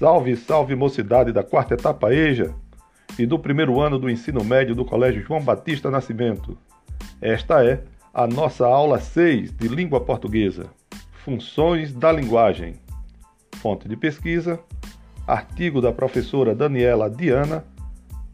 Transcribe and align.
Salve, 0.00 0.34
salve 0.34 0.74
mocidade 0.74 1.30
da 1.30 1.42
quarta 1.42 1.74
etapa 1.74 2.10
EJA 2.10 2.54
e 3.18 3.26
do 3.26 3.38
primeiro 3.38 3.82
ano 3.82 3.98
do 3.98 4.08
ensino 4.08 4.42
médio 4.42 4.74
do 4.74 4.82
Colégio 4.82 5.22
João 5.22 5.42
Batista 5.42 5.90
Nascimento. 5.90 6.56
Esta 7.20 7.62
é 7.62 7.84
a 8.14 8.26
nossa 8.26 8.66
aula 8.66 8.98
6 8.98 9.52
de 9.52 9.68
língua 9.68 10.00
portuguesa. 10.00 10.70
Funções 11.22 11.92
da 11.92 12.10
linguagem. 12.10 12.76
Fonte 13.56 13.86
de 13.86 13.94
pesquisa: 13.94 14.58
artigo 15.26 15.82
da 15.82 15.92
professora 15.92 16.54
Daniela 16.54 17.10
Diana, 17.10 17.62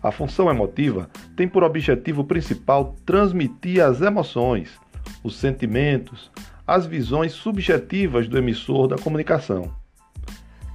A 0.00 0.12
função 0.12 0.48
emotiva 0.48 1.10
tem 1.36 1.48
por 1.48 1.64
objetivo 1.64 2.22
principal 2.22 2.94
transmitir 3.04 3.84
as 3.84 4.00
emoções, 4.00 4.78
os 5.24 5.34
sentimentos, 5.34 6.30
as 6.64 6.86
visões 6.86 7.32
subjetivas 7.32 8.28
do 8.28 8.38
emissor 8.38 8.86
da 8.86 8.96
comunicação. 8.96 9.74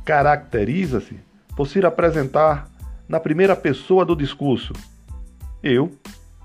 Caracteriza-se 0.04 1.18
por 1.56 1.68
se 1.68 1.80
apresentar 1.86 2.70
na 3.08 3.18
primeira 3.18 3.56
pessoa 3.56 4.04
do 4.04 4.14
discurso. 4.14 4.74
Eu, 5.64 5.90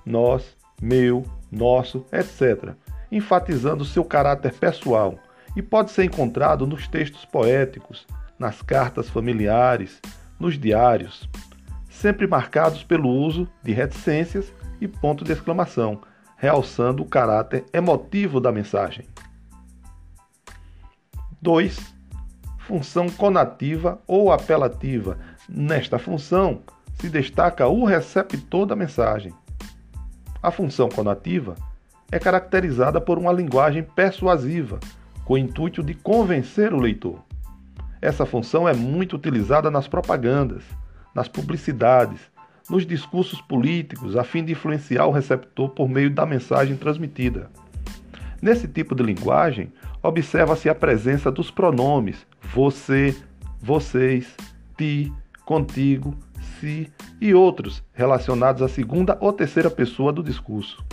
nós, 0.04 0.56
meu, 0.80 1.24
nosso, 1.50 2.06
etc., 2.12 2.74
enfatizando 3.10 3.84
seu 3.84 4.04
caráter 4.04 4.54
pessoal 4.54 5.18
e 5.56 5.62
pode 5.62 5.90
ser 5.90 6.04
encontrado 6.04 6.64
nos 6.64 6.86
textos 6.86 7.24
poéticos, 7.24 8.06
nas 8.38 8.62
cartas 8.62 9.08
familiares, 9.08 10.00
nos 10.38 10.58
diários, 10.58 11.28
sempre 11.88 12.26
marcados 12.26 12.84
pelo 12.84 13.08
uso 13.08 13.48
de 13.62 13.72
reticências 13.72 14.52
e 14.80 14.86
ponto 14.86 15.24
de 15.24 15.32
exclamação, 15.32 16.00
realçando 16.36 17.02
o 17.02 17.08
caráter 17.08 17.64
emotivo 17.72 18.40
da 18.40 18.52
mensagem. 18.52 19.06
2. 21.40 21.94
Função 22.58 23.08
conativa 23.08 24.00
ou 24.06 24.32
apelativa. 24.32 25.18
Nesta 25.48 25.98
função 25.98 26.62
se 26.94 27.08
destaca 27.08 27.68
o 27.68 27.84
receptor 27.84 28.66
da 28.66 28.74
mensagem. 28.74 29.32
A 30.42 30.50
função 30.50 30.88
conativa 30.88 31.54
é 32.10 32.18
caracterizada 32.18 33.00
por 33.00 33.18
uma 33.18 33.32
linguagem 33.32 33.82
persuasiva, 33.82 34.78
com 35.24 35.34
o 35.34 35.38
intuito 35.38 35.82
de 35.82 35.94
convencer 35.94 36.72
o 36.72 36.78
leitor. 36.78 37.20
Essa 38.00 38.26
função 38.26 38.68
é 38.68 38.74
muito 38.74 39.16
utilizada 39.16 39.70
nas 39.70 39.88
propagandas, 39.88 40.62
nas 41.14 41.28
publicidades, 41.28 42.20
nos 42.68 42.86
discursos 42.86 43.40
políticos, 43.40 44.16
a 44.16 44.24
fim 44.24 44.44
de 44.44 44.52
influenciar 44.52 45.06
o 45.06 45.12
receptor 45.12 45.70
por 45.70 45.88
meio 45.88 46.10
da 46.10 46.26
mensagem 46.26 46.76
transmitida. 46.76 47.50
Nesse 48.42 48.68
tipo 48.68 48.94
de 48.94 49.02
linguagem, 49.02 49.72
observa-se 50.02 50.68
a 50.68 50.74
presença 50.74 51.30
dos 51.30 51.50
pronomes 51.50 52.26
você, 52.52 53.16
vocês, 53.60 54.34
ti, 54.76 55.12
contigo, 55.44 56.14
si 56.60 56.92
e 57.20 57.34
outros 57.34 57.82
relacionados 57.92 58.62
à 58.62 58.68
segunda 58.68 59.16
ou 59.20 59.32
terceira 59.32 59.70
pessoa 59.70 60.12
do 60.12 60.22
discurso. 60.22 60.84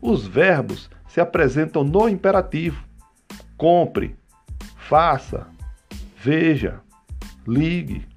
Os 0.00 0.26
verbos 0.26 0.90
se 1.08 1.20
apresentam 1.20 1.82
no 1.82 2.08
imperativo: 2.08 2.84
compre, 3.56 4.14
faça, 4.76 5.46
veja, 6.24 6.80
ligue. 7.46 8.08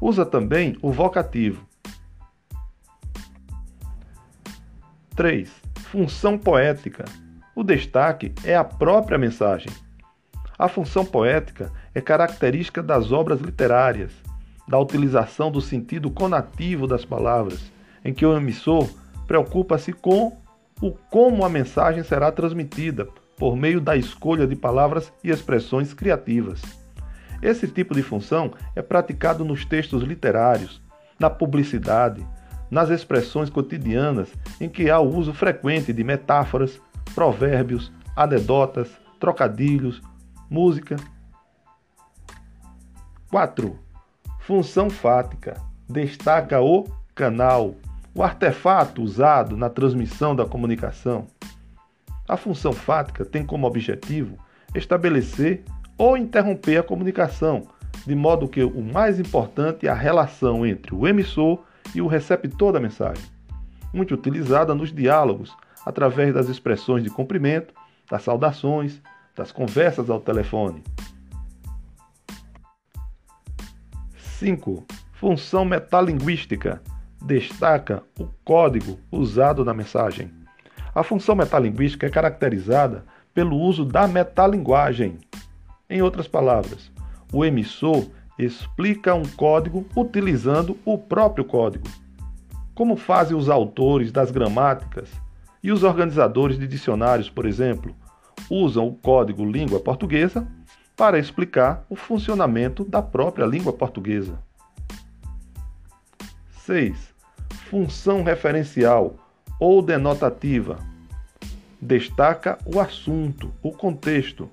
Usa 0.00 0.24
também 0.24 0.78
o 0.80 0.90
vocativo. 0.90 1.62
3. 5.14 5.50
Função 5.90 6.38
poética. 6.38 7.04
O 7.54 7.62
destaque 7.62 8.32
é 8.44 8.56
a 8.56 8.64
própria 8.64 9.18
mensagem. 9.18 9.70
A 10.58 10.68
função 10.68 11.04
poética 11.04 11.70
é 11.94 12.00
característica 12.00 12.82
das 12.82 13.12
obras 13.12 13.42
literárias, 13.42 14.12
da 14.66 14.78
utilização 14.78 15.50
do 15.50 15.60
sentido 15.60 16.10
conativo 16.10 16.86
das 16.86 17.04
palavras, 17.04 17.70
em 18.02 18.14
que 18.14 18.24
o 18.24 18.34
emissor 18.34 18.88
preocupa-se 19.26 19.92
com 19.92 20.40
o 20.80 20.92
como 21.10 21.44
a 21.44 21.48
mensagem 21.50 22.02
será 22.02 22.32
transmitida 22.32 23.06
por 23.36 23.54
meio 23.54 23.82
da 23.82 23.94
escolha 23.98 24.46
de 24.46 24.56
palavras 24.56 25.12
e 25.22 25.30
expressões 25.30 25.92
criativas. 25.92 26.85
Esse 27.42 27.68
tipo 27.68 27.94
de 27.94 28.02
função 28.02 28.52
é 28.74 28.82
praticado 28.82 29.44
nos 29.44 29.64
textos 29.64 30.02
literários, 30.02 30.80
na 31.18 31.30
publicidade, 31.30 32.26
nas 32.70 32.90
expressões 32.90 33.48
cotidianas 33.48 34.32
em 34.60 34.68
que 34.68 34.90
há 34.90 34.98
o 34.98 35.14
uso 35.14 35.32
frequente 35.32 35.92
de 35.92 36.02
metáforas, 36.02 36.80
provérbios, 37.14 37.92
anedotas, 38.14 38.90
trocadilhos, 39.20 40.02
música. 40.50 40.96
4. 43.30 43.78
Função 44.40 44.88
fática 44.88 45.60
destaca 45.88 46.60
o 46.60 46.84
canal, 47.14 47.74
o 48.14 48.22
artefato 48.22 49.02
usado 49.02 49.56
na 49.56 49.68
transmissão 49.68 50.34
da 50.34 50.44
comunicação. 50.44 51.26
A 52.28 52.36
função 52.36 52.72
fática 52.72 53.24
tem 53.24 53.44
como 53.44 53.66
objetivo 53.66 54.36
estabelecer 54.74 55.64
ou 55.98 56.16
interromper 56.16 56.78
a 56.78 56.82
comunicação, 56.82 57.62
de 58.06 58.14
modo 58.14 58.48
que 58.48 58.62
o 58.62 58.82
mais 58.82 59.18
importante 59.18 59.86
é 59.86 59.90
a 59.90 59.94
relação 59.94 60.66
entre 60.66 60.94
o 60.94 61.06
emissor 61.06 61.62
e 61.94 62.00
o 62.00 62.06
receptor 62.06 62.72
da 62.72 62.80
mensagem, 62.80 63.24
muito 63.92 64.14
utilizada 64.14 64.74
nos 64.74 64.92
diálogos, 64.92 65.56
através 65.84 66.34
das 66.34 66.48
expressões 66.48 67.02
de 67.02 67.10
cumprimento, 67.10 67.72
das 68.10 68.22
saudações, 68.22 69.00
das 69.34 69.52
conversas 69.52 70.10
ao 70.10 70.20
telefone. 70.20 70.82
5. 74.16 74.84
Função 75.12 75.64
metalinguística 75.64 76.82
destaca 77.22 78.02
o 78.18 78.26
código 78.44 78.98
usado 79.10 79.64
na 79.64 79.72
mensagem. 79.72 80.30
A 80.94 81.02
função 81.02 81.34
metalinguística 81.34 82.06
é 82.06 82.10
caracterizada 82.10 83.04
pelo 83.32 83.56
uso 83.56 83.84
da 83.84 84.06
metalinguagem, 84.06 85.18
em 85.88 86.02
outras 86.02 86.26
palavras, 86.26 86.90
o 87.32 87.44
emissor 87.44 88.06
explica 88.38 89.14
um 89.14 89.24
código 89.24 89.86
utilizando 89.96 90.76
o 90.84 90.98
próprio 90.98 91.44
código. 91.44 91.88
como 92.74 92.94
fazem 92.94 93.34
os 93.34 93.48
autores 93.48 94.12
das 94.12 94.30
gramáticas 94.30 95.10
e 95.62 95.72
os 95.72 95.82
organizadores 95.82 96.58
de 96.58 96.68
dicionários, 96.68 97.30
por 97.30 97.46
exemplo, 97.46 97.96
usam 98.50 98.86
o 98.86 98.94
código 98.94 99.44
língua 99.44 99.80
portuguesa 99.80 100.46
para 100.94 101.18
explicar 101.18 101.84
o 101.88 101.96
funcionamento 101.96 102.84
da 102.84 103.02
própria 103.02 103.46
língua 103.46 103.72
portuguesa. 103.72 104.38
6. 106.64 107.14
Função 107.70 108.22
referencial 108.22 109.14
ou 109.58 109.80
denotativa. 109.80 110.78
Destaca 111.80 112.58
o 112.66 112.80
assunto, 112.80 113.52
o 113.62 113.72
contexto. 113.72 114.50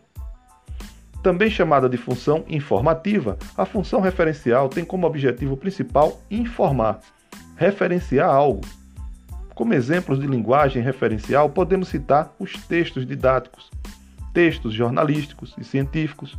Também 1.24 1.50
chamada 1.50 1.88
de 1.88 1.96
função 1.96 2.44
informativa, 2.50 3.38
a 3.56 3.66
função 3.66 4.02
referencial 4.02 4.68
tem 4.68 4.84
como 4.84 5.08
objetivo 5.08 5.56
principal 5.56 6.22
informar, 6.30 7.00
referenciar 7.56 8.30
algo. 8.30 8.60
Como 9.56 9.74
exemplos 9.74 10.20
de 10.20 10.28
linguagem 10.28 10.84
referencial, 10.84 11.50
podemos 11.50 11.88
citar 11.88 12.36
os 12.38 12.52
textos 12.68 13.06
didáticos, 13.08 13.72
textos 14.34 14.74
jornalísticos 14.74 15.56
e 15.58 15.64
científicos, 15.64 16.38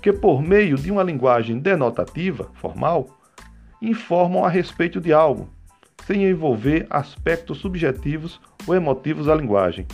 que, 0.00 0.10
por 0.10 0.40
meio 0.40 0.78
de 0.78 0.90
uma 0.90 1.02
linguagem 1.02 1.58
denotativa, 1.58 2.48
formal, 2.54 3.20
informam 3.82 4.42
a 4.42 4.48
respeito 4.48 5.02
de 5.02 5.12
algo, 5.12 5.50
sem 6.06 6.24
envolver 6.24 6.86
aspectos 6.88 7.58
subjetivos 7.58 8.40
ou 8.66 8.74
emotivos 8.74 9.26
da 9.26 9.34
linguagem. 9.34 9.86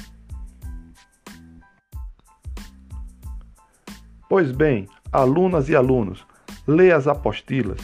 Pois 4.31 4.53
bem, 4.53 4.87
alunas 5.11 5.69
e 5.69 5.75
alunos, 5.75 6.25
leia 6.65 6.97
as 6.97 7.09
apostilas. 7.09 7.81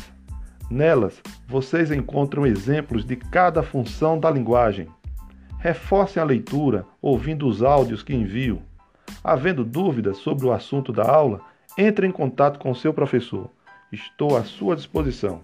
Nelas, 0.71 1.21
vocês 1.49 1.91
encontram 1.91 2.47
exemplos 2.47 3.05
de 3.05 3.17
cada 3.17 3.65
função 3.65 4.17
da 4.17 4.31
linguagem. 4.31 4.87
Reforcem 5.59 6.23
a 6.23 6.25
leitura 6.25 6.87
ouvindo 7.03 7.49
os 7.49 7.65
áudios 7.65 8.05
que 8.05 8.15
envio. 8.15 8.63
Havendo 9.25 9.65
dúvidas 9.65 10.19
sobre 10.19 10.47
o 10.47 10.53
assunto 10.53 10.93
da 10.93 11.11
aula, 11.11 11.41
entre 11.77 12.07
em 12.07 12.13
contato 12.13 12.61
com 12.61 12.73
seu 12.77 12.95
professor. 12.95 13.51
Estou 13.91 14.37
à 14.37 14.45
sua 14.45 14.77
disposição. 14.77 15.43